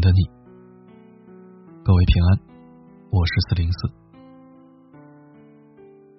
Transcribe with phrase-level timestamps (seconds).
[0.00, 0.20] 的你。
[1.84, 2.38] 各位平安，
[3.10, 3.78] 我是四零四。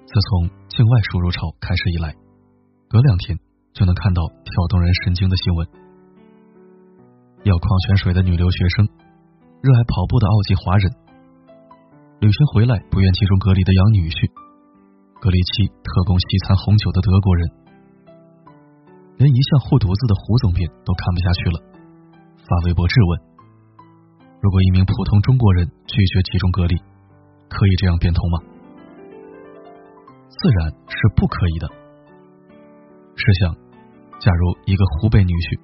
[0.05, 2.15] 自从境外输入潮开始以来，
[2.87, 3.37] 隔两天
[3.73, 5.67] 就能看到挑动人神经的新闻：
[7.43, 8.87] 要矿泉水的女留学生，
[9.61, 10.91] 热爱跑步的澳籍华人，
[12.21, 14.31] 旅行回来不愿集中隔离的洋女婿，
[15.19, 17.49] 隔离期特供西餐红酒的德国人。
[19.17, 21.57] 连一向护犊子的胡总编都看不下去了，
[22.43, 23.34] 发微博质问：
[24.45, 26.77] 如果一名普通中国人拒绝集中隔离，
[27.49, 28.37] 可以这样变通吗？
[30.29, 31.65] 自然是不可以的。
[33.17, 33.57] 试想，
[34.21, 35.57] 假如一个湖北女婿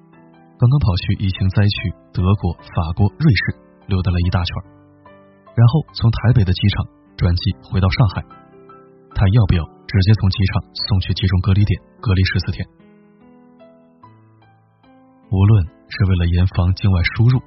[0.58, 3.54] 刚刚跑去疫情灾区德国、法国、瑞士
[3.86, 4.50] 溜达了一大圈，
[5.54, 6.82] 然后从台北的机场
[7.14, 8.26] 转机回到上海，
[9.14, 11.70] 他要不要直接从机场送去集中隔离点
[12.02, 12.66] 隔离十四天？
[15.30, 17.38] 无论是为了严防境外输入，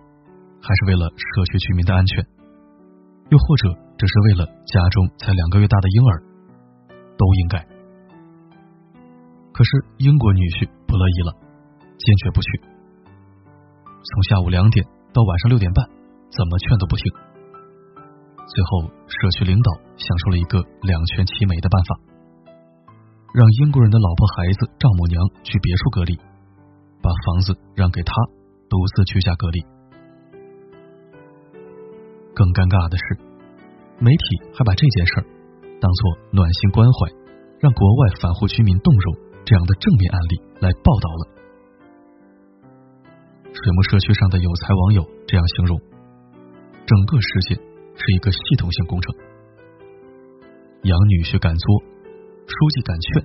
[0.65, 2.25] 还是为了社区居民的安全，
[3.29, 3.69] 又或者
[4.01, 6.13] 只是为了家中才两个月大的婴儿，
[7.13, 7.61] 都应该。
[9.53, 9.69] 可是
[10.01, 11.31] 英国女婿不乐意了，
[12.01, 12.49] 坚决不去。
[14.01, 14.81] 从下午两点
[15.13, 15.85] 到晚上六点半，
[16.33, 17.13] 怎么劝都不听。
[18.49, 19.69] 最后，社区领导
[20.01, 21.93] 想出了一个两全其美的办法，
[23.37, 26.17] 让英国人的老婆、孩子、丈母娘去别处隔离。
[27.05, 28.13] 把房子让给他，
[28.67, 29.74] 独自居家隔离。
[32.35, 33.05] 更尴尬的是，
[34.03, 35.23] 媒体还把这件事儿
[35.79, 36.01] 当做
[36.35, 37.07] 暖心关怀，
[37.63, 39.07] 让国外反护居民动容
[39.47, 41.23] 这样的正面案例来报道了。
[43.55, 45.79] 水木社区上的有才网友这样形容：
[46.83, 47.57] 整个事件
[47.95, 49.15] 是一个系统性工程，
[50.83, 51.65] 养女婿敢作，
[52.43, 53.23] 书记敢劝，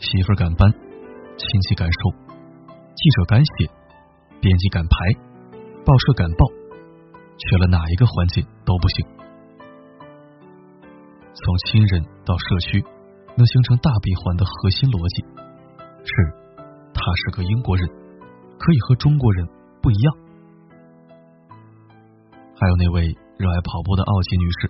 [0.00, 0.72] 媳妇敢搬，
[1.36, 2.00] 亲戚敢收。
[2.96, 3.68] 记者敢写，
[4.40, 4.96] 编辑敢排，
[5.84, 6.48] 报社敢报，
[7.40, 9.06] 去了哪一个环节都不行。
[11.32, 12.84] 从亲人到社区，
[13.36, 15.24] 能形成大闭环的核心逻辑
[16.04, 16.12] 是：
[16.92, 17.88] 他是个英国人，
[18.60, 19.48] 可以和中国人
[19.80, 20.08] 不一样。
[22.60, 23.08] 还有那位
[23.40, 24.68] 热爱跑步的澳籍女士，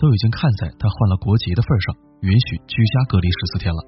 [0.00, 3.80] 都已经看在他换了国籍的份上，允许居家隔离十四天了，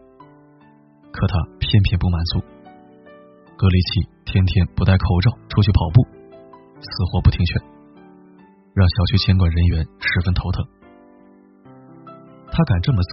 [1.08, 2.44] 可他偏偏不满足。
[3.56, 6.04] 隔离期，天天不戴口罩出去跑步，
[6.80, 7.60] 死活不听劝，
[8.72, 10.64] 让小区监管人员十分头疼。
[12.50, 13.12] 他敢这么做，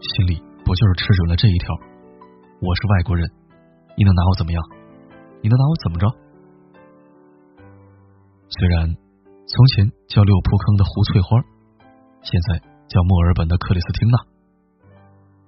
[0.00, 1.76] 心里不就是吃准了这一条？
[2.60, 3.28] 我是外国人，
[3.94, 4.62] 你能拿我怎么样？
[5.42, 6.08] 你能拿我怎么着？
[8.48, 8.96] 虽然
[9.44, 11.28] 从前叫六铺坑的胡翠花，
[12.24, 14.16] 现在叫墨尔本的克里斯汀娜，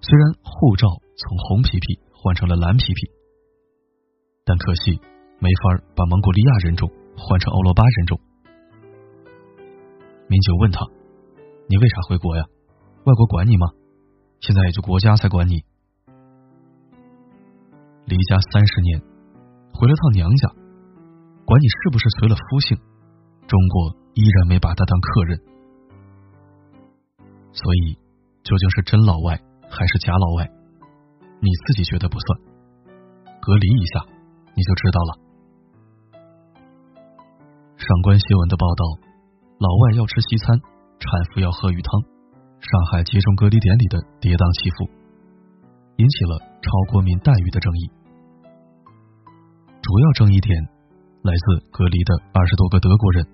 [0.03, 0.87] 虽然护照
[1.17, 3.01] 从红皮皮换成了蓝皮皮。
[4.45, 5.01] 但可惜，
[5.41, 6.91] 没法把蒙古利亚人种
[7.21, 8.19] 换成欧罗巴人种。
[10.27, 10.87] 民警问他
[11.69, 12.45] ：“你为啥回国呀？
[13.05, 13.67] 外国管你吗？
[14.41, 15.63] 现在也就国家才管你。
[18.07, 19.01] 离家三十年，
[19.75, 20.49] 回了趟娘家，
[21.45, 22.77] 管你是不是随了夫姓，
[23.47, 25.39] 中国依然没把他当客人。
[27.53, 27.99] 所以，
[28.43, 29.39] 究竟是真老外
[29.69, 30.51] 还是假老外，
[31.41, 32.41] 你自己觉得不算，
[33.43, 34.07] 隔离一下。”
[34.53, 35.30] 你就知道了。
[37.91, 38.85] 上官新闻的报道，
[39.59, 40.55] 老外要吃西餐，
[41.03, 41.99] 产妇要喝鱼汤，
[42.63, 44.87] 上海集中隔离点里的跌宕起伏，
[45.99, 47.91] 引起了超国民待遇的争议。
[49.83, 50.55] 主要争议点
[51.27, 53.27] 来自隔离的二十多个德国人，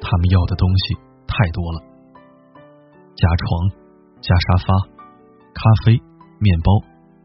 [0.00, 0.96] 他们要的东西
[1.28, 1.84] 太多了：
[3.12, 3.44] 加床、
[4.24, 4.88] 加沙发、
[5.52, 6.00] 咖啡、
[6.40, 6.72] 面包、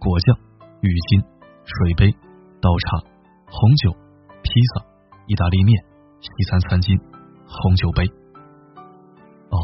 [0.04, 0.36] 果酱、
[0.84, 1.24] 浴巾、
[1.64, 2.12] 水杯。
[2.60, 3.04] 刀叉、
[3.52, 3.92] 红酒、
[4.40, 4.84] 披萨、
[5.28, 5.84] 意大利面、
[6.24, 6.96] 西餐餐巾、
[7.44, 8.08] 红酒杯。
[9.52, 9.60] 哦，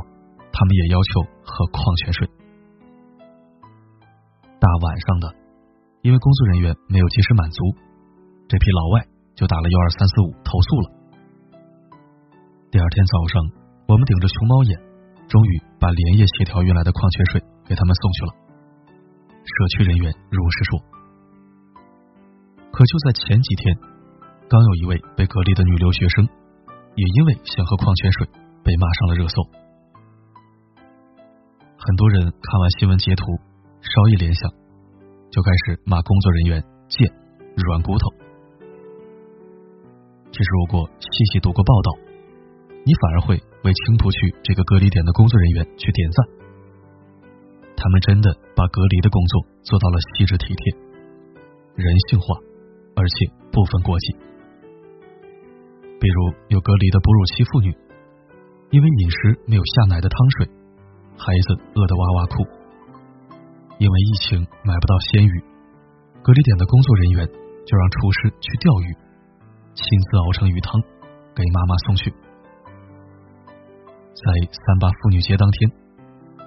[0.51, 2.27] 他们也要求喝矿泉水。
[4.59, 5.31] 大晚上的，
[6.03, 7.63] 因为工作人员没有及时满足，
[8.51, 9.07] 这批老外
[9.39, 10.88] 就打了幺二三四五投诉了。
[12.69, 13.39] 第二天早上，
[13.88, 14.75] 我们顶着熊猫眼，
[15.31, 18.31] 终于把连夜协调运来的矿泉水给他们送去了。
[19.47, 20.83] 社区人员如实说。
[22.75, 23.75] 可就在前几天，
[24.47, 26.27] 刚有一位被隔离的女留学生，
[27.00, 28.28] 也因为想喝矿泉水
[28.60, 29.36] 被骂上了热搜。
[31.80, 33.24] 很多人看完新闻截图，
[33.80, 34.51] 稍一联想，
[35.31, 37.07] 就开始骂工作人员贱、
[37.56, 38.04] 软骨头。
[40.31, 41.98] 其实，如果细细读过报道，
[42.84, 46.28] 你反而会为青浦区这个隔离点的工作人员去点赞。
[47.80, 50.75] 他们真的把隔离的工作做到了细致体贴、
[51.75, 52.28] 人性化。
[53.00, 54.16] 而且不分国籍，
[56.00, 57.75] 比如有隔离的哺乳期妇女，
[58.72, 60.48] 因为饮食没有下奶的汤水，
[61.19, 62.48] 孩子饿得哇哇哭；
[63.78, 65.44] 因为疫情买不到鲜鱼，
[66.24, 67.28] 隔离点的工作人员
[67.68, 68.96] 就让厨师去钓鱼，
[69.75, 70.80] 亲自熬成鱼汤
[71.36, 72.10] 给妈妈送去。
[74.16, 75.69] 在三八妇女节当天，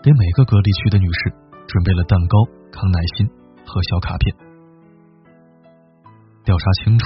[0.02, 1.32] 给每个隔离区的女士
[1.68, 2.40] 准备了蛋糕、
[2.72, 3.28] 康乃馨
[3.66, 4.34] 和小卡片。
[6.42, 7.04] 调查清楚，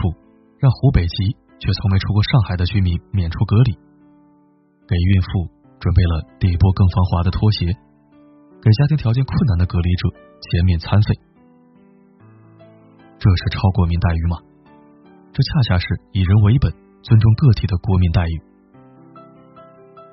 [0.60, 1.36] 让湖北籍。
[1.58, 3.72] 却从没出过上海的居民免除隔离，
[4.86, 5.48] 给孕妇
[5.80, 7.66] 准备了底部更防滑的拖鞋，
[8.60, 10.08] 给家庭条件困难的隔离者
[10.40, 11.14] 减免餐费。
[13.18, 14.36] 这是超国民待遇吗？
[15.32, 16.72] 这恰恰是以人为本、
[17.02, 18.42] 尊重个体的国民待遇。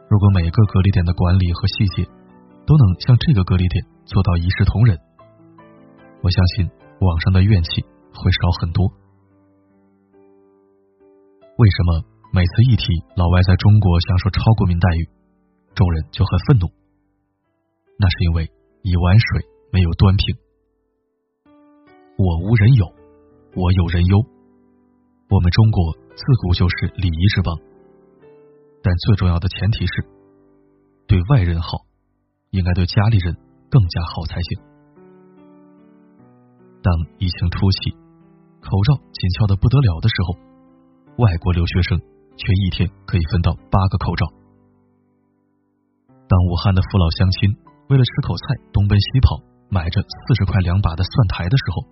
[0.10, 2.04] 如果每个隔离点的管理和细节
[2.66, 4.98] 都能像这个隔离点做到一视同仁，
[6.22, 6.70] 我相信
[7.00, 7.82] 网上的怨气
[8.14, 9.03] 会少很多。
[11.64, 12.84] 为什么每次一提
[13.16, 15.08] 老外在中国享受超国民待遇，
[15.74, 16.68] 众人就很愤怒？
[17.98, 18.52] 那是因为
[18.82, 20.36] 一碗水没有端平。
[22.20, 22.84] 我无人有，
[23.56, 24.20] 我有人忧。
[25.30, 27.56] 我们中国自古就是礼仪之邦，
[28.84, 30.06] 但最重要的前提是，
[31.08, 31.88] 对外人好，
[32.50, 33.38] 应该对家里人
[33.72, 34.60] 更加好才行。
[36.84, 37.92] 当疫情初期，
[38.60, 40.53] 口罩紧俏的不得了的时候。
[41.18, 42.00] 外国留学生
[42.38, 44.26] 却一天可以分到八个口罩。
[46.26, 47.54] 当武汉的父老乡亲
[47.90, 49.38] 为了吃口菜东奔西跑，
[49.70, 51.86] 买着四十块两把的蒜苔的时候，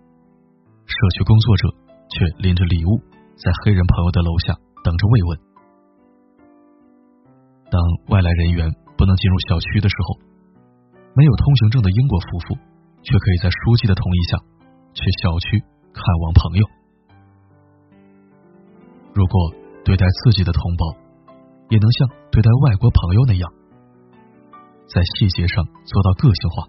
[0.85, 1.69] 社区工作者
[2.09, 2.97] 却拎着礼物
[3.37, 5.39] 在黑人朋友的楼下等着慰问。
[7.69, 7.77] 当
[8.09, 10.17] 外来人员不能进入小区的时候，
[11.13, 12.55] 没有通行证的英国夫妇
[13.05, 14.37] 却可以在书记的同意下
[14.97, 15.61] 去小区
[15.93, 16.65] 看望朋友。
[19.13, 19.53] 如果
[19.83, 20.95] 对待自己的同胞，
[21.69, 23.51] 也能像对待外国朋友那样，
[24.87, 26.63] 在细节上做到个性化，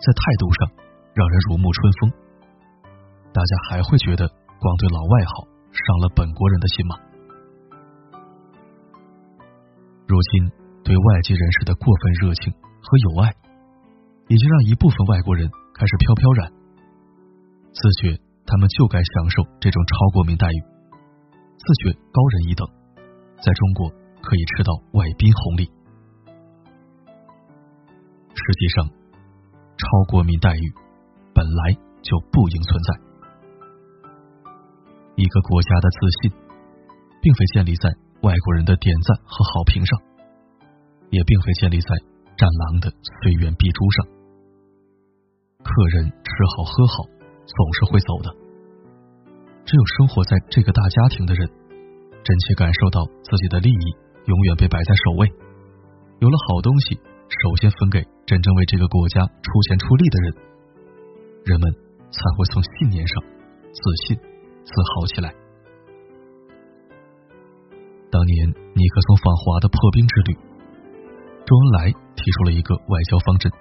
[0.00, 0.70] 在态度上
[1.12, 2.12] 让人如沐春风，
[3.32, 4.28] 大家还会觉得
[4.60, 6.96] 光对老外好伤了本国人的心吗？
[10.08, 10.48] 如今
[10.84, 12.48] 对外籍人士的过分热情
[12.80, 13.34] 和友爱，
[14.28, 15.44] 已经让一部分外国人
[15.76, 16.52] 开始飘飘然，
[17.76, 18.16] 自觉
[18.46, 20.77] 他们就该享受这种超国民待遇。
[21.58, 22.66] 自觉高人一等，
[23.42, 23.90] 在中国
[24.22, 25.64] 可以吃到外宾红利。
[28.32, 28.88] 实际上，
[29.76, 30.72] 超国民待遇
[31.34, 32.94] 本来就不应存在。
[35.16, 36.32] 一个国家的自信，
[37.20, 37.90] 并非建立在
[38.22, 40.00] 外国人的点赞和好评上，
[41.10, 41.88] 也并非建立在
[42.36, 42.88] 战狼的
[43.22, 44.06] 随缘必诛上。
[45.58, 47.04] 客人吃好喝好，
[47.44, 48.47] 总是会走的。
[49.68, 51.44] 只有生活在这个大家庭的人，
[52.24, 53.84] 真切感受到自己的利益
[54.24, 55.28] 永远被摆在首位。
[56.24, 60.26] 有了好东西，首先分给真正为这个国家出钱出力的人，
[61.44, 61.68] 人们
[62.08, 63.20] 才会从信念上
[63.68, 64.16] 自信、
[64.64, 65.28] 自豪起来。
[68.08, 70.34] 当年尼克松访华的破冰之旅，
[71.44, 73.52] 周恩来提出了一个外交方针：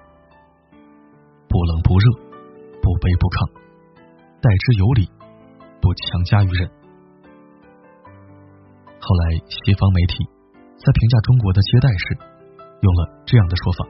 [1.52, 2.08] 不冷不热，
[2.80, 3.52] 不卑不亢，
[4.40, 5.17] 待之有礼。
[5.82, 6.70] 不强加于人。
[9.00, 10.26] 后来，西方媒体
[10.76, 12.18] 在评价中国的接待时，
[12.82, 13.86] 用了这样的说法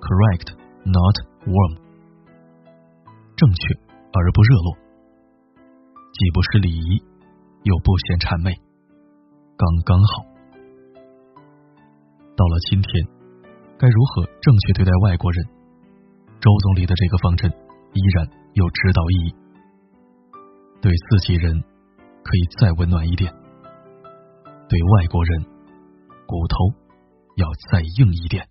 [0.00, 1.74] ：correct, not warm，
[3.36, 3.74] 正确
[4.12, 4.76] 而不热络，
[6.12, 7.02] 既不失礼仪，
[7.64, 8.54] 又不显谄媚，
[9.56, 10.24] 刚刚好。
[12.36, 13.04] 到了今天，
[13.76, 15.44] 该如何正确对待外国人？
[16.40, 17.50] 周总理的这个方针
[17.92, 19.41] 依然有指导意义。
[20.82, 21.62] 对自己人
[22.24, 23.32] 可以再温暖一点，
[24.68, 25.44] 对外国人
[26.26, 26.56] 骨头
[27.36, 28.48] 要再硬一点。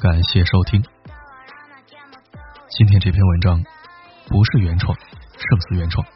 [0.00, 0.80] 感谢收听。
[2.70, 3.64] 今天这篇文章
[4.28, 6.06] 不是原创，胜似原创，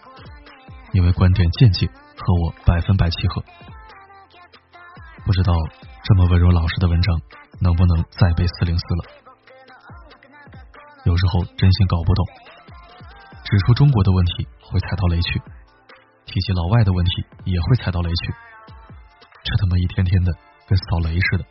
[0.93, 3.43] 因为观点见解和我百分百契合。
[5.25, 5.53] 不知道
[6.05, 7.21] 这么温柔老实的文章
[7.61, 9.05] 能不能再被四零四了？
[11.03, 12.25] 有时候真心搞不懂，
[13.43, 15.43] 指出中国的问题会踩到雷区，
[16.25, 18.33] 提起老外的问题也会踩到雷区，
[19.43, 20.33] 这他妈一天天的
[20.69, 21.45] 跟扫雷似的。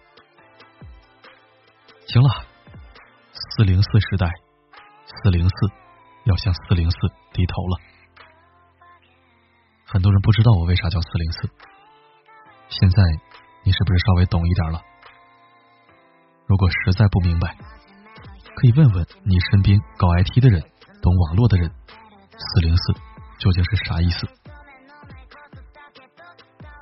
[2.12, 2.30] 行了，
[3.56, 4.28] 四零四时代
[5.24, 5.56] 四零四
[6.26, 6.98] 要向四零四
[7.32, 7.80] 低头了。
[9.86, 11.50] 很多人不知道我为啥叫四零四，
[12.68, 13.02] 现在
[13.64, 14.82] 你是不是稍微懂一点了？
[16.48, 17.56] 如果实在不明白，
[18.56, 20.62] 可以问问你身边搞 IT 的人、
[21.02, 21.72] 懂网络的人，
[22.36, 22.94] 四零四
[23.40, 24.28] 究竟是啥意思？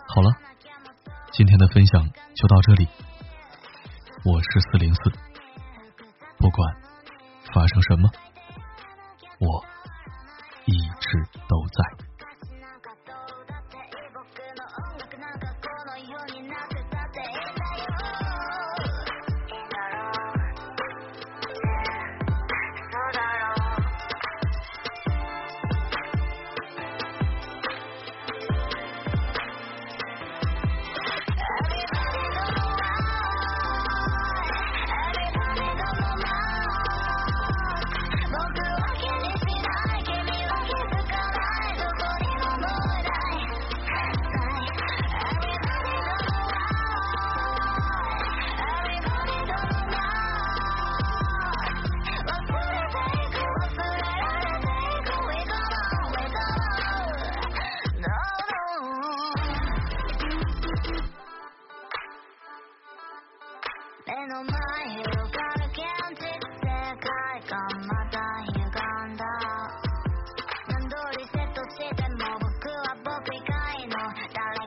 [0.07, 0.31] 好了，
[1.31, 2.88] 今天的分享就到这里。
[4.25, 5.01] 我是四零四，
[6.38, 6.75] 不管
[7.53, 8.09] 发生什么，
[9.39, 9.63] 我
[10.65, 11.38] 一直
[73.89, 73.96] も
[74.34, 74.59] 大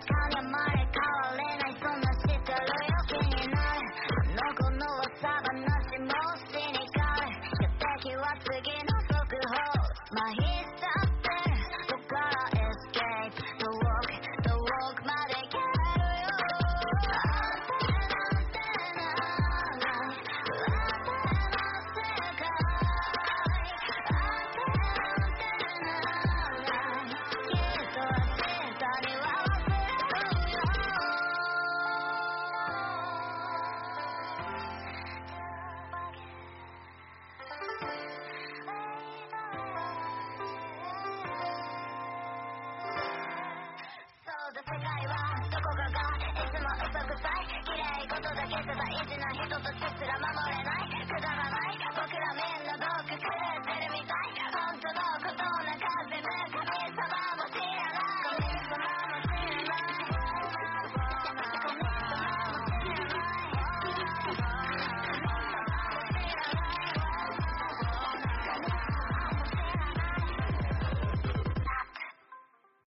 [48.53, 50.72] 傷が意地な人とすら守れ